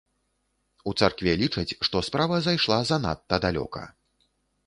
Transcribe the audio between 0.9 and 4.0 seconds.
У царкве лічаць, што справа зайшла занадта далёка.